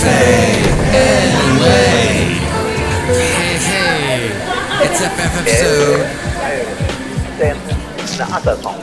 [0.00, 0.56] Hey,
[3.66, 4.30] hey.
[4.82, 5.00] It's
[8.62, 8.80] song.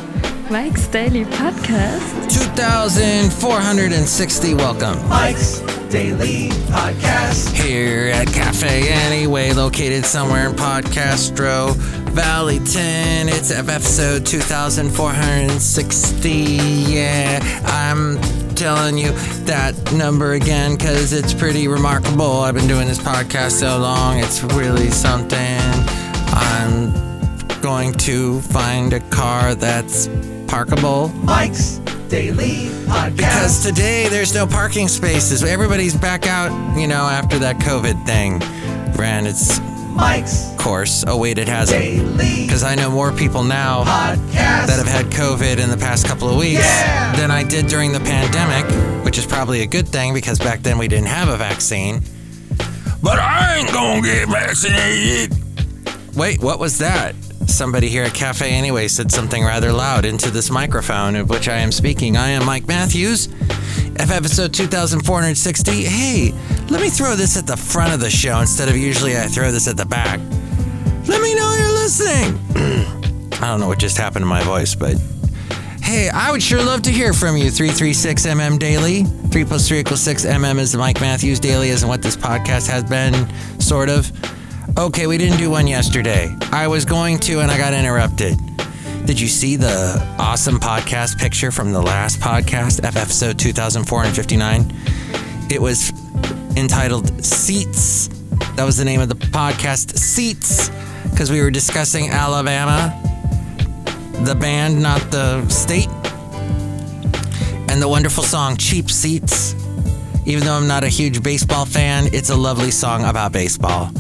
[0.52, 2.30] Mike's Daily Podcast.
[2.54, 4.54] 2460.
[4.54, 5.10] Welcome.
[5.10, 7.52] Mike's Daily Podcast.
[7.56, 11.74] Here at Cafe Anyway, located somewhere in Podcastro
[12.12, 13.28] Valleyton.
[13.28, 16.30] It's episode 2460.
[16.30, 18.20] Yeah, I'm
[18.58, 19.12] telling you
[19.45, 22.41] that number again because it's pretty remarkable.
[22.41, 25.59] I've been doing this podcast so long, it's really something.
[26.34, 26.91] I'm
[27.62, 30.09] going to find a car that's
[30.48, 31.09] parkable.
[31.09, 31.77] Mike's
[32.09, 33.16] Daily Podcast.
[33.18, 35.44] Because today there's no parking spaces.
[35.44, 36.49] Everybody's back out,
[36.80, 38.40] you know, after that COVID thing
[38.98, 39.60] ran its
[39.98, 41.04] Mike's course.
[41.08, 42.18] Oh, wait, it hasn't.
[42.18, 44.68] Because I know more people now Podcast.
[44.68, 47.16] that have had COVID in the past couple of weeks Yeah.
[47.16, 48.66] than I did during the pandemic,
[49.04, 52.04] which is probably a good thing because back then we didn't have a vaccine.
[53.02, 55.34] But I ain't gonna get vaccinated.
[56.16, 57.16] Wait, what was that?
[57.48, 61.58] Somebody here at Cafe Anyway said something rather loud into this microphone of which I
[61.58, 62.18] am speaking.
[62.18, 63.30] I am Mike Matthews,
[63.99, 65.83] F episode 2460.
[65.83, 66.31] Hey,
[66.69, 69.51] let me throw this at the front of the show instead of usually I throw
[69.51, 70.19] this at the back.
[71.07, 72.39] Let me know you're listening.
[73.41, 74.95] I don't know what just happened to my voice, but
[75.81, 77.49] hey, I would sure love to hear from you.
[77.49, 79.03] 336 MM Daily.
[79.03, 82.69] 3 plus 3 equals 6 MM is the Mike Matthews Daily, isn't what this podcast
[82.69, 83.13] has been,
[83.59, 84.11] sort of.
[84.77, 86.35] Okay, we didn't do one yesterday.
[86.51, 88.37] I was going to, and I got interrupted.
[89.05, 94.73] Did you see the awesome podcast picture from the last podcast, episode 2459?
[95.49, 95.91] It was
[96.57, 98.09] entitled Seats.
[98.55, 100.69] That was the name of the podcast, Seats,
[101.09, 102.93] because we were discussing Alabama,
[104.23, 105.89] the band, not the state,
[107.69, 109.53] and the wonderful song Cheap Seats.
[110.25, 113.91] Even though I'm not a huge baseball fan, it's a lovely song about baseball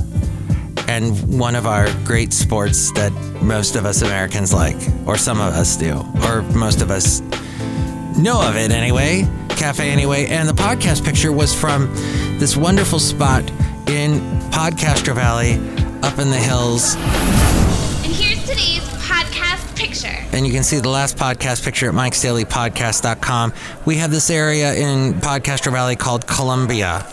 [0.87, 5.53] and one of our great sports that most of us Americans like, or some of
[5.53, 7.21] us do, or most of us
[8.17, 9.27] know of it anyway.
[9.49, 10.27] Cafe Anyway.
[10.27, 11.91] And the podcast picture was from
[12.37, 13.49] this wonderful spot
[13.89, 14.19] in
[14.51, 15.53] Podcastro Valley
[16.03, 16.95] up in the hills.
[16.95, 20.15] And here's today's podcast picture.
[20.31, 23.53] And you can see the last podcast picture at Mike's Daily mikesdailypodcast.com.
[23.85, 27.05] We have this area in Podcastro Valley called Columbia.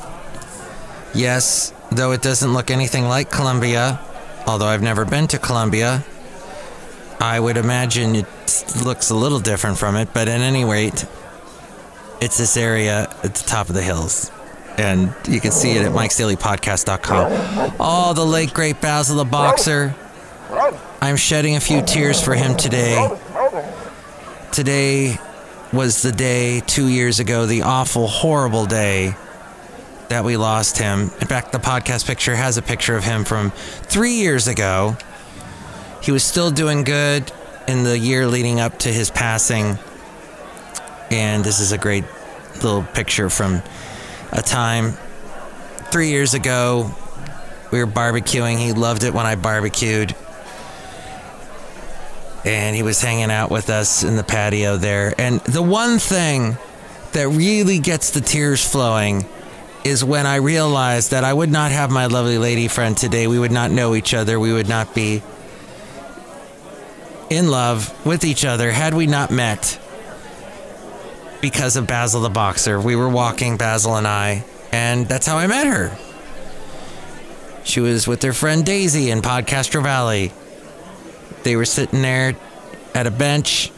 [1.14, 4.00] Yes, though it doesn't look anything like Columbia,
[4.46, 6.04] although I've never been to Columbia,
[7.20, 8.26] I would imagine it
[8.84, 11.06] looks a little different from it, but at any rate,
[12.20, 14.30] it's this area at the top of the hills.
[14.76, 17.76] And you can see it at mikesdailypodcast.com.
[17.78, 19.94] Oh, the late great Basil the Boxer.
[21.00, 23.08] I'm shedding a few tears for him today.
[24.52, 25.18] Today
[25.72, 29.14] was the day two years ago, the awful, horrible day
[30.08, 31.00] that we lost him.
[31.00, 34.96] In fact, the podcast picture has a picture of him from three years ago.
[36.02, 37.32] He was still doing good
[37.66, 39.78] in the year leading up to his passing.
[41.10, 42.04] And this is a great
[42.56, 43.62] little picture from
[44.32, 44.92] a time
[45.90, 46.90] three years ago.
[47.70, 48.58] We were barbecuing.
[48.58, 50.14] He loved it when I barbecued.
[52.44, 55.14] And he was hanging out with us in the patio there.
[55.18, 56.58] And the one thing
[57.12, 59.26] that really gets the tears flowing
[59.84, 63.26] is when I realized that I would not have my lovely lady friend today.
[63.26, 64.40] We would not know each other.
[64.40, 65.22] We would not be
[67.30, 69.78] in love with each other had we not met
[71.40, 72.80] because of Basil the Boxer.
[72.80, 75.96] We were walking, Basil and I, and that's how I met her.
[77.64, 80.32] She was with her friend Daisy in Podcastro Valley.
[81.42, 82.36] They were sitting there
[82.94, 83.70] at a bench.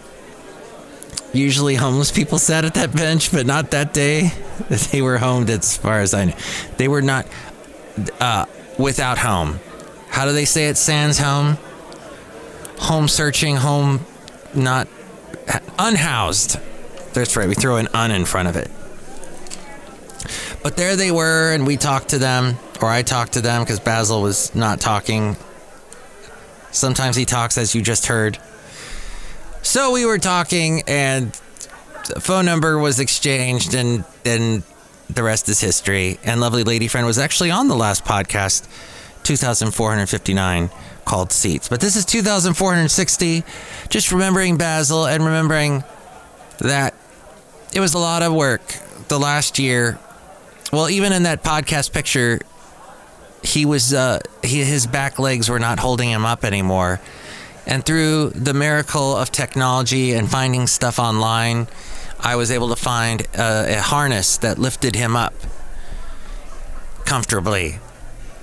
[1.36, 4.32] Usually homeless people sat at that bench, but not that day.
[4.90, 6.34] They were homed as far as I knew.
[6.78, 7.26] They were not
[8.18, 8.46] uh,
[8.78, 9.60] without home.
[10.08, 10.78] How do they say it?
[10.78, 11.58] Sans home?
[12.78, 14.00] Home searching, home
[14.54, 14.88] not
[15.78, 16.58] unhoused.
[17.12, 17.48] That's right.
[17.48, 18.70] We throw an un in front of it.
[20.62, 23.78] But there they were, and we talked to them, or I talked to them because
[23.78, 25.36] Basil was not talking.
[26.72, 28.38] Sometimes he talks, as you just heard.
[29.66, 31.34] So we were talking, and
[32.20, 34.62] phone number was exchanged, and then
[35.10, 36.20] the rest is history.
[36.22, 38.68] And lovely lady friend was actually on the last podcast,
[39.24, 40.70] 2459,
[41.04, 41.68] called Seats.
[41.68, 43.42] But this is 2460.
[43.88, 45.82] Just remembering Basil and remembering
[46.60, 46.94] that
[47.74, 48.62] it was a lot of work
[49.08, 49.98] the last year.
[50.72, 52.38] Well, even in that podcast picture,
[53.42, 57.00] he was uh, he, his back legs were not holding him up anymore.
[57.66, 61.66] And through the miracle of technology and finding stuff online,
[62.20, 65.34] I was able to find a, a harness that lifted him up.
[67.04, 67.78] comfortably.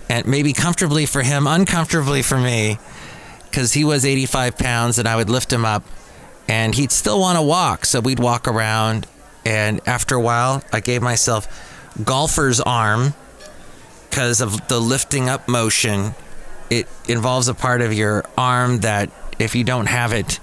[0.10, 2.78] And maybe comfortably for him, uncomfortably for me,
[3.50, 5.84] because he was 85 pounds and I would lift him up
[6.48, 7.86] and he'd still want to walk.
[7.86, 9.08] So we'd walk around.
[9.46, 11.48] And after a while, I gave myself
[12.04, 13.14] golfer's arm
[14.10, 16.16] because of the lifting up motion.
[16.74, 20.40] It involves a part of your arm that, if you don't have it,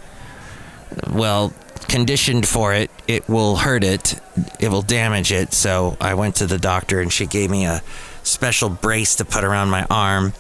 [1.11, 1.53] well,
[1.89, 4.21] conditioned for it, it will hurt it.
[4.61, 5.53] It will damage it.
[5.53, 7.83] So I went to the doctor and she gave me a
[8.23, 10.33] special brace to put around my arm.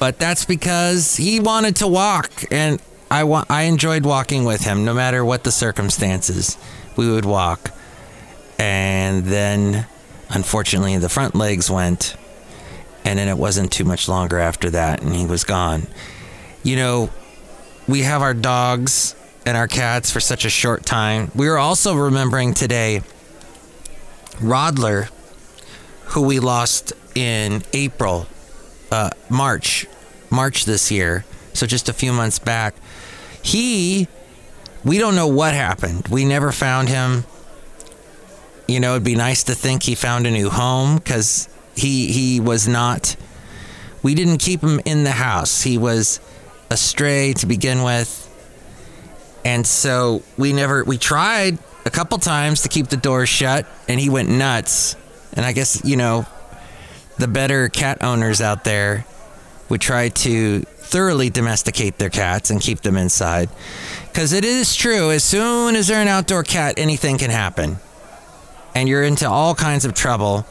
[0.00, 2.80] But that's because he wanted to walk and
[3.10, 6.58] I wa- I enjoyed walking with him no matter what the circumstances.
[6.96, 7.70] We would walk.
[8.58, 9.86] And then
[10.30, 12.16] unfortunately the front legs went
[13.04, 15.86] and then it wasn't too much longer after that and he was gone.
[16.62, 17.10] You know,
[17.86, 19.14] we have our dogs
[19.46, 21.30] and our cats for such a short time.
[21.34, 23.02] We are also remembering today
[24.36, 25.10] Rodler,
[26.08, 28.26] who we lost in April,
[28.92, 29.86] uh, March,
[30.30, 31.24] March this year.
[31.54, 32.74] So just a few months back.
[33.42, 34.06] He,
[34.84, 36.08] we don't know what happened.
[36.08, 37.24] We never found him.
[38.68, 42.40] You know, it'd be nice to think he found a new home because he he
[42.40, 43.16] was not.
[44.02, 45.62] We didn't keep him in the house.
[45.62, 46.20] He was
[46.70, 48.24] a stray to begin with.
[49.44, 53.98] And so we never, we tried a couple times to keep the doors shut and
[53.98, 54.96] he went nuts.
[55.32, 56.26] And I guess, you know,
[57.18, 59.06] the better cat owners out there
[59.68, 63.48] would try to thoroughly domesticate their cats and keep them inside.
[64.06, 67.76] Because it is true, as soon as they're an outdoor cat, anything can happen.
[68.74, 70.46] And you're into all kinds of trouble.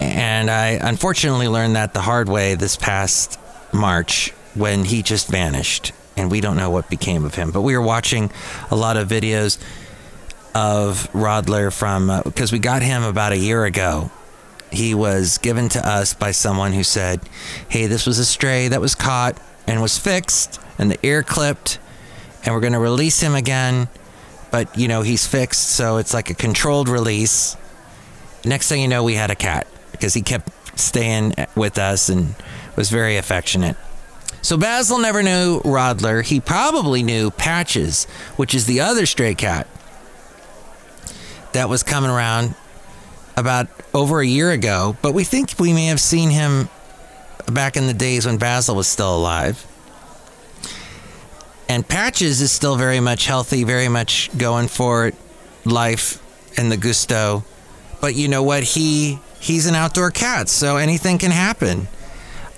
[0.00, 3.38] And I unfortunately learned that the hard way this past
[3.72, 7.50] March when he just vanished and we don't know what became of him.
[7.50, 8.30] But we were watching
[8.70, 9.58] a lot of videos
[10.54, 14.10] of Rodler from because uh, we got him about a year ago.
[14.70, 17.20] He was given to us by someone who said,
[17.68, 21.78] "Hey, this was a stray that was caught and was fixed, and the ear clipped,
[22.44, 23.88] and we're going to release him again."
[24.50, 27.56] But you know he's fixed, so it's like a controlled release.
[28.44, 29.66] Next thing you know, we had a cat
[29.98, 30.48] because he kept
[30.78, 32.34] staying with us and
[32.76, 33.76] was very affectionate.
[34.42, 36.24] So Basil never knew Rodler.
[36.24, 38.04] He probably knew Patches,
[38.36, 39.66] which is the other stray cat
[41.52, 42.54] that was coming around
[43.36, 44.96] about over a year ago.
[45.02, 46.68] But we think we may have seen him
[47.50, 49.64] back in the days when Basil was still alive.
[51.68, 55.14] And Patches is still very much healthy, very much going for it,
[55.64, 56.22] life
[56.56, 57.44] and the gusto.
[58.00, 58.62] But you know what?
[58.62, 61.88] He he's an outdoor cat, so anything can happen.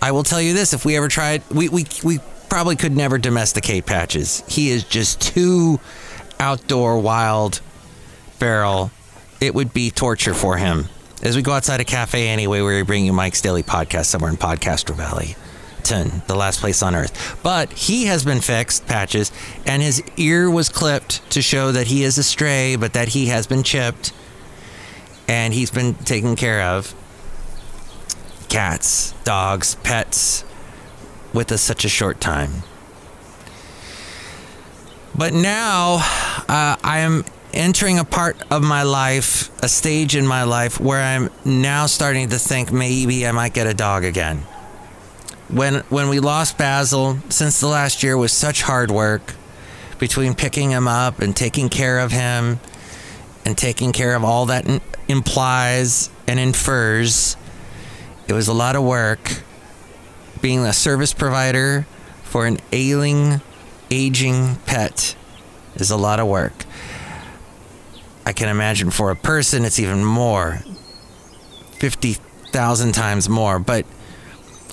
[0.02, 2.18] I will tell you this: if we ever tried, we we we
[2.48, 4.42] probably could never domesticate Patches.
[4.48, 5.78] He is just too
[6.38, 7.60] outdoor, wild,
[8.38, 8.90] feral.
[9.40, 10.88] It would be torture for him.
[11.22, 14.36] As we go outside a cafe anyway, we bring you Mike's Daily Podcast somewhere in
[14.36, 15.36] Podcastro Valley.
[15.82, 17.38] Ten, The last place on earth.
[17.42, 19.32] But he has been fixed, Patches,
[19.66, 23.26] and his ear was clipped to show that he is a stray, but that he
[23.26, 24.12] has been chipped
[25.30, 26.92] and he's been taken care of
[28.48, 30.44] cats, dogs, pets
[31.32, 32.50] with us such a short time.
[35.16, 35.98] But now
[36.48, 37.24] uh, I am
[37.54, 42.30] entering a part of my life, a stage in my life where I'm now starting
[42.30, 44.38] to think maybe I might get a dog again.
[45.48, 49.34] When when we lost Basil, since the last year was such hard work
[50.00, 52.58] between picking him up and taking care of him
[53.44, 54.66] and taking care of all that
[55.08, 57.36] implies and infers
[58.30, 59.42] it was a lot of work
[60.40, 61.84] being a service provider
[62.22, 63.40] for an ailing,
[63.90, 65.16] aging pet
[65.74, 66.64] is a lot of work.
[68.24, 70.60] I can imagine for a person it's even more
[71.80, 73.58] 50,000 times more.
[73.58, 73.84] But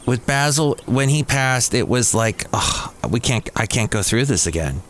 [0.06, 4.26] with Basil, when he passed, it was like, oh, we can't, I can't go through
[4.26, 4.84] this again.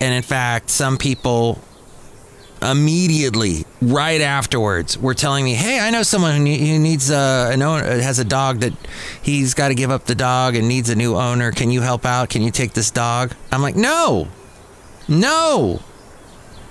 [0.00, 1.60] And in fact, some people
[2.62, 7.84] immediately, right afterwards, were telling me, "Hey, I know someone who needs uh, an owner,
[7.84, 8.72] has a dog that
[9.22, 11.52] he's got to give up the dog and needs a new owner.
[11.52, 12.30] Can you help out?
[12.30, 14.28] Can you take this dog?" I'm like, "No,
[15.08, 15.80] no,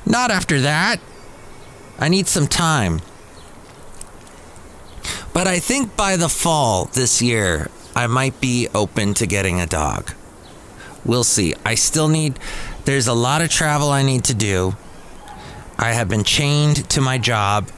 [0.05, 0.99] not after that.
[1.99, 3.01] I need some time."
[5.33, 9.67] But I think by the fall this year, I might be open to getting a
[9.67, 10.11] dog.
[11.05, 11.53] We'll see.
[11.63, 12.39] I still need.
[12.85, 14.75] There's a lot of travel I need to do
[15.79, 17.69] I have been chained to my job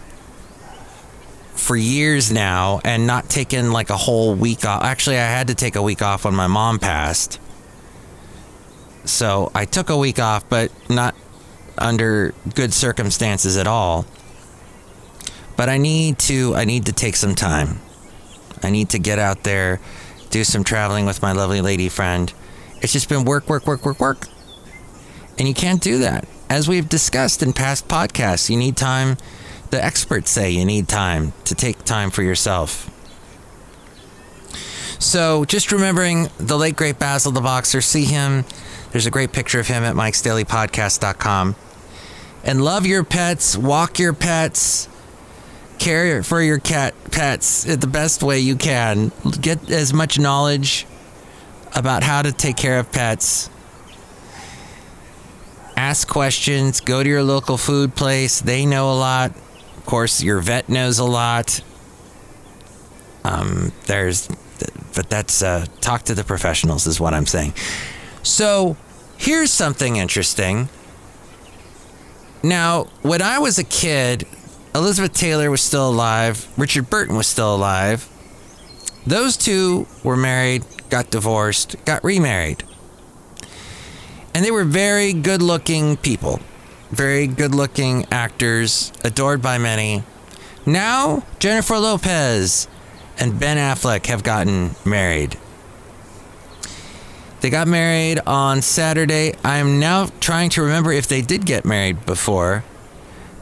[1.53, 4.83] for years now and not taken like a whole week off.
[4.83, 7.39] Actually, I had to take a week off when my mom passed.
[9.03, 11.15] So I took a week off, but not
[11.77, 14.05] under good circumstances at all.
[15.57, 17.79] But I need to I need to take some time.
[18.63, 19.81] I need to get out there,
[20.29, 22.31] do some traveling with my lovely lady friend.
[22.81, 24.27] It's just been work, work, work, work, work.
[25.37, 26.27] And you can't do that.
[26.49, 29.17] As we've discussed in past podcasts, you need time.
[29.69, 32.89] The experts say you need time to take time for yourself.
[34.97, 38.45] So, just remembering the late great Basil the Boxer, see him.
[38.91, 41.55] There's a great picture of him at mike's mikesdailypodcast.com.
[42.43, 44.89] And love your pets, walk your pets,
[45.77, 49.11] care for your cat pets the best way you can.
[49.39, 50.87] Get as much knowledge
[51.75, 53.49] about how to take care of pets.
[55.79, 58.41] Ask questions, go to your local food place.
[58.41, 59.31] They know a lot.
[59.77, 61.61] Of course, your vet knows a lot.
[63.23, 64.27] Um, there's,
[64.93, 67.53] but that's uh, talk to the professionals, is what I'm saying.
[68.23, 68.75] So,
[69.17, 70.67] here's something interesting.
[72.43, 74.27] Now, when I was a kid,
[74.75, 78.05] Elizabeth Taylor was still alive, Richard Burton was still alive.
[79.07, 82.65] Those two were married, got divorced, got remarried.
[84.33, 86.39] And they were very good looking people,
[86.91, 90.03] very good looking actors, adored by many.
[90.65, 92.67] Now, Jennifer Lopez
[93.17, 95.37] and Ben Affleck have gotten married.
[97.41, 99.33] They got married on Saturday.
[99.43, 102.63] I'm now trying to remember if they did get married before.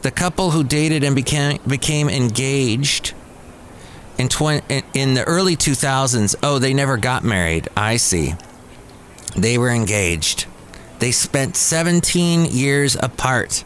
[0.03, 3.13] The couple who dated and became became engaged
[4.17, 6.35] in 20, in the early 2000s.
[6.43, 7.67] Oh, they never got married.
[7.75, 8.35] I see.
[9.35, 10.46] They were engaged.
[10.99, 13.63] They spent 17 years apart.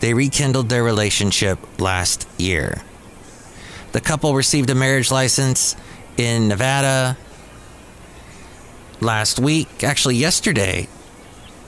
[0.00, 2.82] They rekindled their relationship last year.
[3.92, 5.76] The couple received a marriage license
[6.16, 7.16] in Nevada
[9.00, 10.88] last week, actually, yesterday.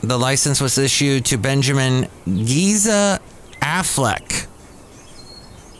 [0.02, 3.20] The license was issued to Benjamin Geza
[3.60, 4.46] Affleck,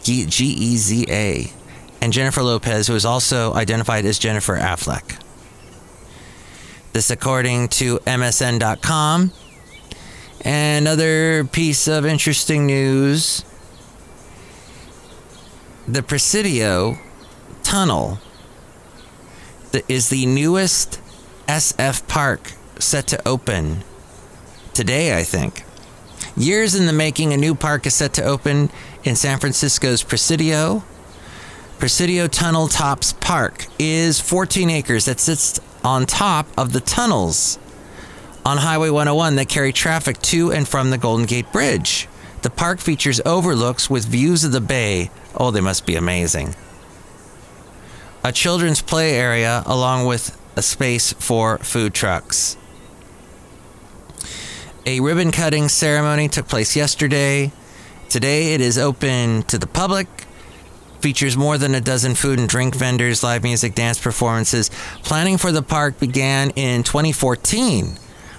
[0.02, 1.52] G E Z A,
[2.00, 5.21] and Jennifer Lopez, who is also identified as Jennifer Affleck.
[6.92, 9.32] This, according to MSN.com.
[10.44, 13.44] Another piece of interesting news
[15.88, 16.98] the Presidio
[17.62, 18.18] Tunnel
[19.88, 21.00] is the newest
[21.48, 23.84] SF park set to open
[24.74, 25.64] today, I think.
[26.36, 28.70] Years in the making, a new park is set to open
[29.02, 30.84] in San Francisco's Presidio.
[31.78, 37.58] Presidio Tunnel Tops Park is 14 acres that sits on top of the tunnels
[38.44, 42.08] on Highway 101 that carry traffic to and from the Golden Gate Bridge.
[42.42, 45.10] The park features overlooks with views of the bay.
[45.36, 46.54] Oh, they must be amazing.
[48.24, 52.56] A children's play area along with a space for food trucks.
[54.84, 57.52] A ribbon cutting ceremony took place yesterday.
[58.08, 60.08] Today it is open to the public.
[61.02, 64.70] Features more than a dozen food and drink vendors, live music, dance performances.
[65.02, 67.98] Planning for the park began in 2014.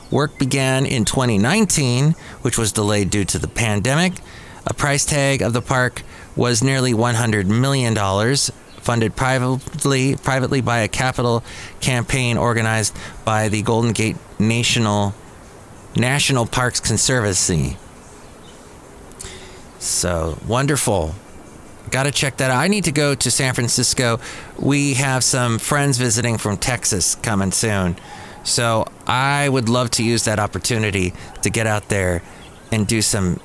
[0.09, 4.13] Work began in 2019, which was delayed due to the pandemic.
[4.65, 6.03] A price tag of the park
[6.37, 7.97] was nearly $100 million,
[8.77, 11.43] funded privately, privately by a capital
[11.81, 15.13] campaign organized by the Golden Gate National
[15.97, 17.75] National Parks Conservancy.
[19.79, 21.15] So wonderful.
[21.91, 22.57] Got to check that out.
[22.57, 24.19] I need to go to San Francisco.
[24.57, 27.97] We have some friends visiting from Texas coming soon.
[28.43, 31.13] So I would love to use that opportunity
[31.43, 32.21] to get out there
[32.71, 33.39] and do some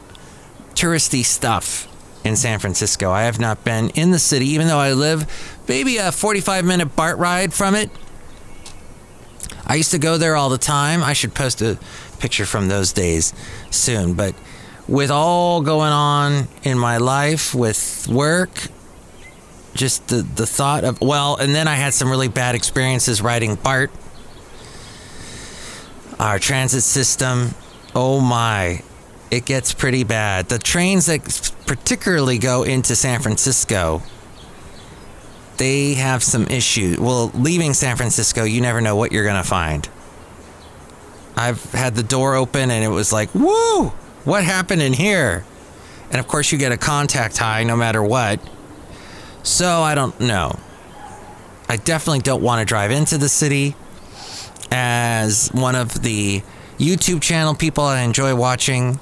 [0.75, 1.87] touristy stuff
[2.25, 3.11] in San Francisco.
[3.11, 5.27] I have not been in the city, even though I live
[5.69, 7.91] maybe a 45 minute BART ride from it.
[9.67, 11.03] I used to go there all the time.
[11.03, 11.79] I should post a
[12.19, 13.35] picture from those days
[13.71, 14.15] soon.
[14.15, 14.35] But
[14.89, 18.69] with all going on in my life with work,
[19.75, 23.55] just the, the thought of, well, and then I had some really bad experiences riding
[23.57, 23.91] BART.
[26.19, 27.55] Our transit system,
[27.95, 28.83] oh my,
[29.31, 30.49] it gets pretty bad.
[30.49, 34.03] The trains that particularly go into San Francisco,
[35.59, 36.99] they have some issues.
[36.99, 39.89] Well, leaving San Francisco, you never know what you're going to find.
[41.37, 43.93] I've had the door open and it was like, woo,
[44.29, 45.45] what happened in here?
[46.11, 48.41] And of course, you get a contact high no matter what.
[49.43, 50.59] So I don't know.
[51.69, 53.75] I definitely don't want to drive into the city.
[54.71, 56.43] As one of the
[56.77, 59.01] YouTube channel people I enjoy watching,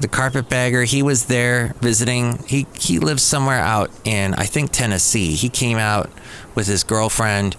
[0.00, 2.38] the carpetbagger, he was there visiting.
[2.46, 5.32] He he lives somewhere out in I think Tennessee.
[5.32, 6.10] He came out
[6.54, 7.56] with his girlfriend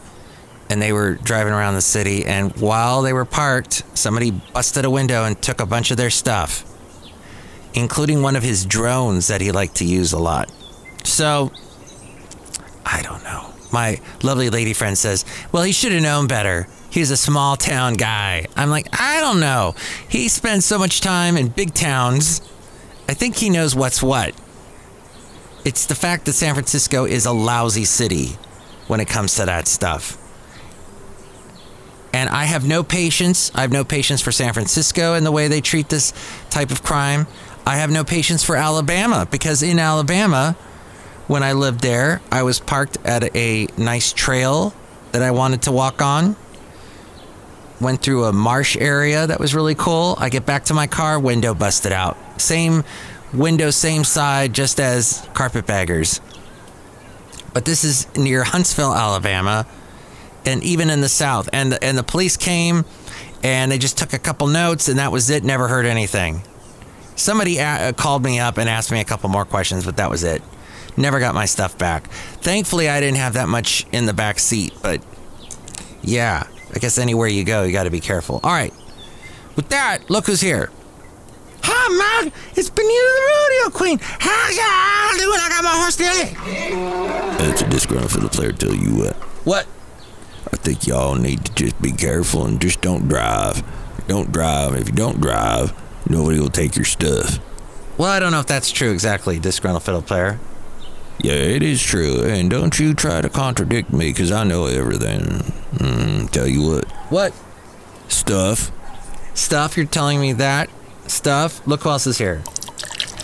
[0.69, 4.89] and they were driving around the city and while they were parked, somebody busted a
[4.89, 6.63] window and took a bunch of their stuff,
[7.73, 10.51] including one of his drones that he liked to use a lot.
[11.03, 11.51] So,
[12.85, 13.53] I don't know.
[13.71, 16.67] My lovely lady friend says, well, he should have known better.
[16.89, 18.47] He's a small town guy.
[18.55, 19.75] I'm like, I don't know.
[20.07, 22.41] He spends so much time in big towns.
[23.07, 24.33] I think he knows what's what.
[25.65, 28.37] It's the fact that San Francisco is a lousy city
[28.87, 30.17] when it comes to that stuff.
[32.11, 33.51] And I have no patience.
[33.53, 36.11] I have no patience for San Francisco and the way they treat this
[36.49, 37.27] type of crime.
[37.69, 40.53] I have no patience for Alabama because in Alabama,
[41.27, 44.73] when I lived there, I was parked at a nice trail
[45.11, 46.35] that I wanted to walk on.
[47.79, 50.15] Went through a marsh area that was really cool.
[50.17, 52.17] I get back to my car, window busted out.
[52.41, 52.83] Same
[53.35, 56.21] window, same side, just as carpetbaggers.
[57.53, 59.67] But this is near Huntsville, Alabama,
[60.43, 61.47] and even in the South.
[61.53, 62.83] And and the police came,
[63.43, 65.43] and they just took a couple notes, and that was it.
[65.43, 66.41] Never heard anything.
[67.19, 70.09] Somebody a- uh, called me up and asked me a couple more questions, but that
[70.09, 70.41] was it.
[70.95, 72.07] Never got my stuff back.
[72.41, 75.01] Thankfully, I didn't have that much in the back seat, but
[76.01, 78.39] yeah, I guess anywhere you go, you got to be careful.
[78.43, 78.73] All right.
[79.55, 80.71] With that, look who's here.
[81.63, 82.33] Hi, Mac.
[82.55, 83.99] It's Benita the Rodeo Queen.
[84.01, 85.39] How y'all doing?
[85.41, 86.33] I got my horse today.
[87.37, 89.15] That's a disgruntled fiddle player to tell you what.
[89.45, 89.67] What?
[90.53, 93.61] I think y'all need to just be careful and just don't drive.
[94.07, 94.75] Don't drive.
[94.75, 95.73] If you don't drive,
[96.09, 97.39] nobody will take your stuff.
[97.97, 100.39] Well, I don't know if that's true exactly, disgruntled fiddle player.
[101.21, 102.23] Yeah, it is true.
[102.23, 105.51] And don't you try to contradict me, 'cause I know everything.
[105.75, 107.33] Mm, tell you what, What?
[108.07, 108.71] stuff.
[109.33, 109.75] Stuff?
[109.77, 110.69] You're telling me that?
[111.07, 111.61] Stuff?
[111.65, 112.41] Look who else is here.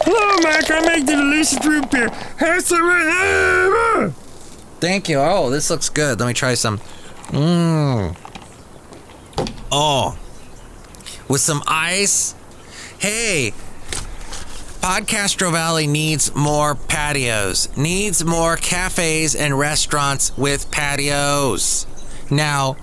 [0.04, 0.70] Hello, Mac.
[0.70, 2.10] I make the delicious root beer.
[2.38, 4.12] Have some right
[4.82, 5.20] Thank you.
[5.20, 6.20] Oh, this looks good.
[6.20, 6.80] Let me try some.
[7.30, 8.16] Mmm.
[9.72, 10.16] Oh.
[11.28, 12.36] With some ice.
[13.06, 13.54] Hey,
[14.82, 21.86] Podcastro Valley needs more patios, needs more cafes and restaurants with patios.
[22.32, 22.78] Now,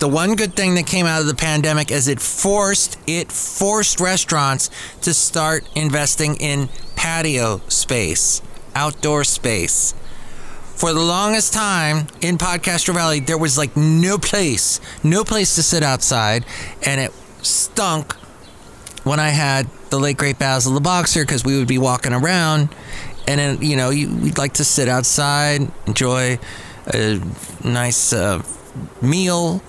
[0.00, 4.00] the one good thing that came out of the pandemic is it forced it forced
[4.00, 4.68] restaurants
[5.02, 8.42] to start investing in patio space,
[8.74, 9.94] outdoor space.
[10.74, 15.62] For the longest time in Podcastro Valley, there was like no place, no place to
[15.62, 16.44] sit outside,
[16.84, 18.16] and it stunk
[19.04, 22.68] when I had the late great Basil the Boxer because we would be walking around,
[23.26, 26.38] and then you know you, we'd like to sit outside, enjoy
[26.86, 27.20] a
[27.64, 28.42] nice uh,
[29.00, 29.62] meal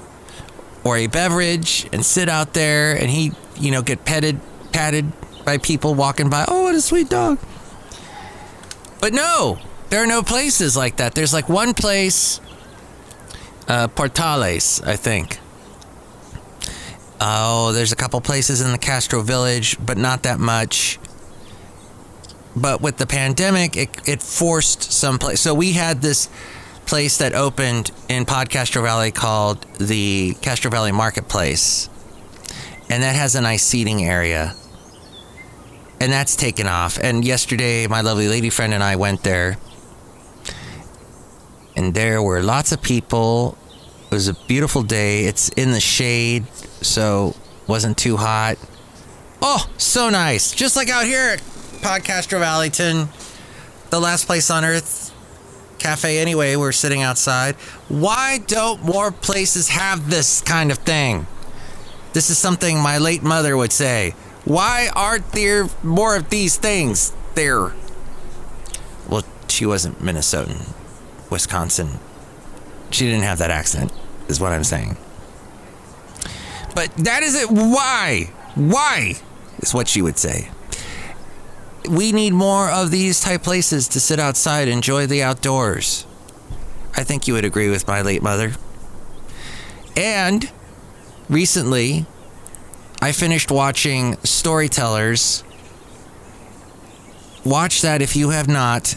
[0.84, 4.40] or a beverage, and sit out there, and he you know get petted,
[4.72, 5.12] patted
[5.46, 6.46] by people walking by.
[6.48, 7.40] Oh, what a sweet dog!
[9.02, 11.16] But no, there are no places like that.
[11.16, 12.40] There's like one place,
[13.68, 15.40] uh, Portales, I think.
[17.22, 21.00] Oh, there's a couple places in the Castro Village, but not that much.
[22.56, 25.42] But with the pandemic, it, it forced some place.
[25.42, 26.30] So we had this
[26.86, 31.90] place that opened in Podcastro Valley called the Castro Valley Marketplace.
[32.90, 34.56] And that has a nice seating area.
[36.00, 37.00] And that's taken off.
[37.00, 39.58] And yesterday, my lovely lady friend and I went there.
[41.76, 43.58] And there were lots of people.
[44.12, 45.26] It was a beautiful day.
[45.26, 46.46] It's in the shade,
[46.84, 47.36] so
[47.68, 48.58] wasn't too hot.
[49.42, 50.52] Oh, so nice.
[50.52, 51.40] Just like out here at
[51.82, 53.10] Podcastro Valleyton,
[53.90, 55.12] the last place on earth
[55.80, 56.56] cafe anyway.
[56.56, 57.56] We're sitting outside.
[57.90, 61.28] Why don't more places have this kind of thing?
[62.14, 64.12] This is something my late mother would say.
[64.46, 67.74] Why aren't there more of these things there?
[69.10, 70.74] Well, she wasn't Minnesotan,
[71.30, 72.00] Wisconsin.
[72.92, 73.92] She didn't have that accent,
[74.28, 74.98] is what I'm saying.
[76.76, 77.50] But that is it.
[77.50, 78.32] Why?
[78.56, 79.14] Why?
[79.60, 80.50] Is what she would say.
[81.90, 86.06] We need more of these type places to sit outside, enjoy the outdoors.
[86.96, 88.54] I think you would agree with my late mother.
[89.96, 90.50] And
[91.30, 92.06] recently,
[93.02, 95.44] I finished watching Storytellers.
[97.44, 98.96] Watch that if you have not.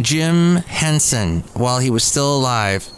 [0.00, 2.88] Jim Henson, while he was still alive,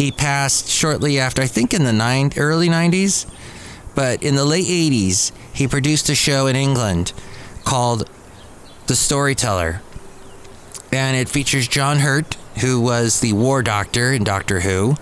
[0.00, 3.30] he passed shortly after, I think in the nine, early 90s,
[3.94, 7.12] but in the late 80s, he produced a show in England
[7.64, 8.08] called
[8.86, 9.82] The Storyteller.
[10.90, 14.96] And it features John Hurt, who was the war doctor in Doctor Who,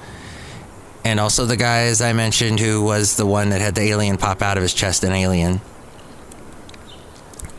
[1.05, 4.17] and also the guy, as I mentioned, who was the one that had the alien
[4.17, 5.61] pop out of his chest in Alien.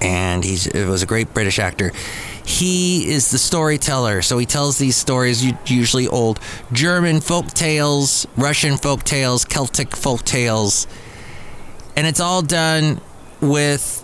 [0.01, 1.93] And he's it was a great British actor.
[2.49, 6.39] He is the storyteller, so he tells these stories, usually old
[6.73, 10.87] German folk tales, Russian folk tales, Celtic folk tales,
[11.95, 13.01] and it's all done
[13.39, 14.03] with,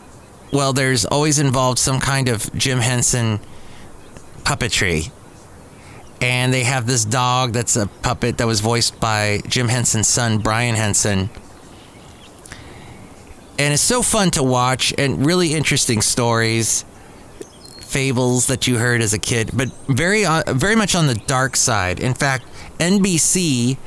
[0.53, 3.39] well, there's always involved some kind of Jim Henson
[4.43, 5.11] puppetry.
[6.21, 10.37] And they have this dog that's a puppet that was voiced by Jim Henson's son,
[10.37, 11.31] Brian Henson.
[13.57, 16.85] And it's so fun to watch and really interesting stories,
[17.95, 21.55] fables that you heard as a kid, but very, uh, very much on the dark
[21.55, 21.97] side.
[21.97, 22.43] In fact,
[22.77, 23.77] NBC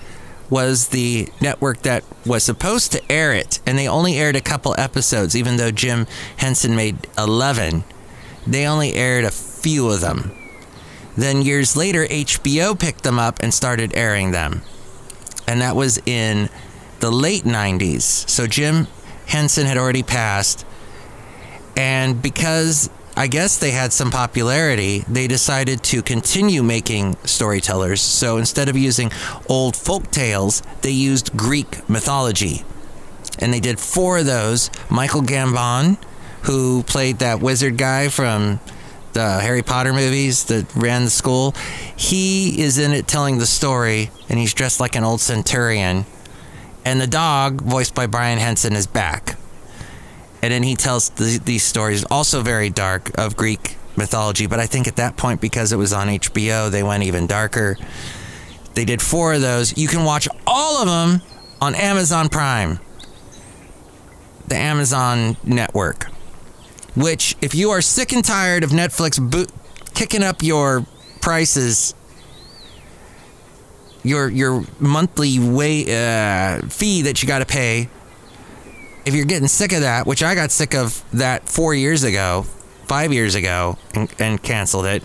[0.48, 4.74] was the network that was supposed to air it, and they only aired a couple
[4.78, 6.06] episodes, even though Jim
[6.38, 7.84] Henson made 11.
[8.46, 10.32] They only aired a few of them.
[11.14, 14.62] Then years later, HBO picked them up and started airing them.
[15.46, 16.48] And that was in
[17.00, 18.26] the late 90s.
[18.26, 18.86] So Jim
[19.26, 20.64] Henson had already passed.
[21.76, 28.00] And because I guess they had some popularity, they decided to continue making storytellers.
[28.00, 29.10] So instead of using
[29.48, 32.62] old folk tales, they used Greek mythology.
[33.40, 34.70] And they did four of those.
[34.88, 35.98] Michael Gambon,
[36.42, 38.60] who played that wizard guy from
[39.14, 41.56] the Harry Potter movies that ran the school,
[41.96, 46.06] he is in it telling the story, and he's dressed like an old centurion.
[46.84, 49.36] And the dog, voiced by Brian Henson, is back
[50.42, 54.46] and then he tells th- these stories, also very dark, of Greek mythology.
[54.46, 57.76] But I think at that point, because it was on HBO, they went even darker.
[58.74, 59.76] They did four of those.
[59.76, 61.22] You can watch all of them
[61.60, 62.78] on Amazon Prime,
[64.46, 66.06] the Amazon network.
[66.94, 69.52] Which, if you are sick and tired of Netflix bo-
[69.94, 70.86] kicking up your
[71.20, 71.94] prices,
[74.02, 77.88] your your monthly way uh, fee that you got to pay
[79.08, 82.42] if you're getting sick of that, which I got sick of that four years ago,
[82.86, 85.02] five years ago, and, and canceled it.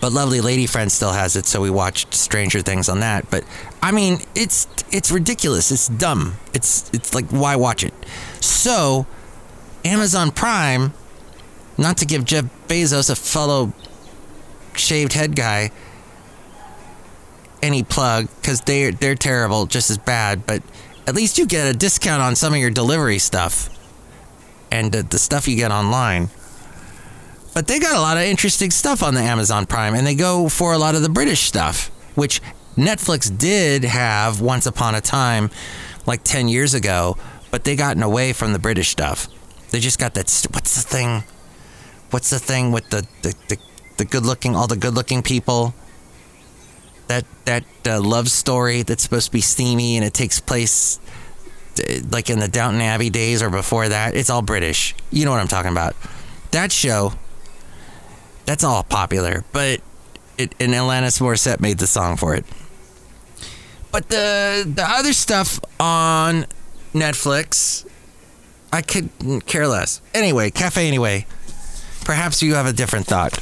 [0.00, 3.28] But lovely lady friend still has it, so we watched Stranger Things on that.
[3.30, 3.44] But
[3.82, 5.70] I mean, it's it's ridiculous.
[5.70, 6.36] It's dumb.
[6.54, 7.92] It's it's like why watch it?
[8.40, 9.06] So,
[9.84, 10.94] Amazon Prime,
[11.76, 13.72] not to give Jeff Bezos a fellow
[14.76, 15.72] shaved head guy
[17.62, 20.46] any plug because they they're terrible, just as bad.
[20.46, 20.62] But
[21.06, 23.68] at least you get a discount on some of your delivery stuff
[24.70, 26.30] and the, the stuff you get online.
[27.54, 30.48] But they got a lot of interesting stuff on the Amazon Prime, and they go
[30.48, 32.40] for a lot of the British stuff, which
[32.76, 35.50] Netflix did have once upon a time,
[36.06, 37.16] like 10 years ago,
[37.52, 39.28] but they gotten away from the British stuff.
[39.70, 40.28] They just got that.
[40.28, 41.22] St- what's the thing?
[42.10, 43.58] What's the thing with the, the, the,
[43.98, 45.74] the good looking, all the good looking people?
[47.08, 50.98] That that uh, love story that's supposed to be steamy and it takes place
[51.78, 54.14] uh, like in the Downton Abbey days or before that.
[54.14, 54.94] It's all British.
[55.10, 55.94] You know what I'm talking about.
[56.50, 57.12] That show.
[58.46, 59.80] That's all popular, but
[60.36, 62.44] it, and Alanis Morissette made the song for it.
[63.90, 66.46] But the the other stuff on
[66.92, 67.86] Netflix,
[68.72, 70.00] I couldn't care less.
[70.12, 71.26] Anyway, Cafe Anyway.
[72.04, 73.32] Perhaps you have a different thought.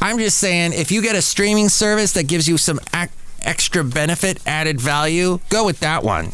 [0.00, 3.10] I'm just saying, if you get a streaming service that gives you some ac-
[3.42, 6.32] extra benefit, added value, go with that one.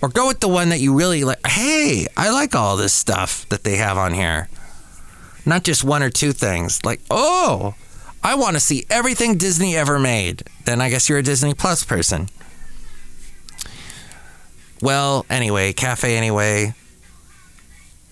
[0.00, 1.46] Or go with the one that you really like.
[1.46, 4.48] Hey, I like all this stuff that they have on here.
[5.46, 6.84] Not just one or two things.
[6.84, 7.74] Like, oh,
[8.22, 10.42] I want to see everything Disney ever made.
[10.64, 12.28] Then I guess you're a Disney Plus person.
[14.80, 16.74] Well, anyway, Cafe Anyway.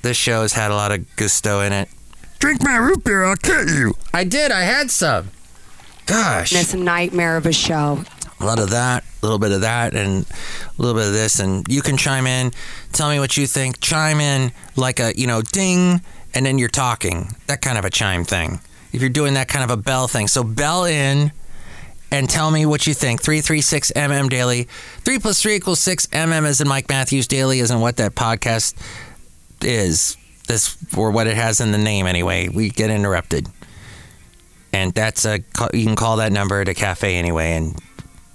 [0.02, 1.88] This show has had a lot of gusto in it.
[2.42, 3.94] Drink my root beer, I'll cut you.
[4.12, 4.50] I did.
[4.50, 5.30] I had some.
[6.06, 6.52] Gosh.
[6.52, 8.02] It's a nightmare of a show.
[8.40, 11.38] A lot of that, a little bit of that, and a little bit of this.
[11.38, 12.50] And you can chime in,
[12.90, 13.78] tell me what you think.
[13.78, 16.00] Chime in like a, you know, ding,
[16.34, 17.28] and then you're talking.
[17.46, 18.58] That kind of a chime thing.
[18.92, 20.26] If you're doing that kind of a bell thing.
[20.26, 21.30] So bell in
[22.10, 23.22] and tell me what you think.
[23.22, 24.64] 336 MM Daily.
[25.04, 26.08] 3 plus 3 equals 6.
[26.08, 28.74] MM is in Mike Matthews Daily, isn't what that podcast
[29.62, 30.16] is.
[30.48, 32.48] This, or what it has in the name anyway.
[32.48, 33.46] We get interrupted.
[34.72, 35.40] And that's a,
[35.72, 37.78] you can call that number at a cafe anyway, and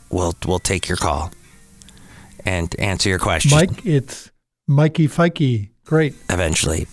[0.10, 1.32] we'll we'll take your call
[2.46, 4.32] and answer your question Mike, it's
[4.67, 5.70] Mikey Fikey.
[5.84, 6.15] Great.
[6.30, 6.88] eventually.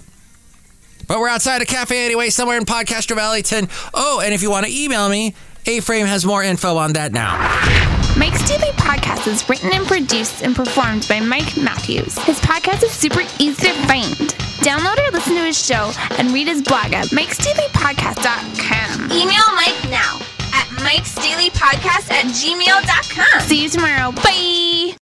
[1.07, 3.68] But we're outside a cafe anyway, somewhere in Podcastro Valleyton.
[3.92, 5.35] Oh, and if you want to email me,
[5.66, 7.38] A-Frame has more info on that now.
[8.18, 12.16] Mike's Daily Podcast is written and produced and performed by Mike Matthews.
[12.18, 14.14] His podcast is super easy to find.
[14.62, 19.11] Download or listen to his show and read his blog at mikesdailypodcast.com.
[19.11, 20.18] Email Mike now
[20.53, 23.40] at mikesdailypodcast at gmail.com.
[23.40, 24.12] See you tomorrow.
[24.12, 24.94] Bye.